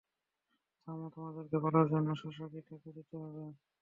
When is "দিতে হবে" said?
2.97-3.43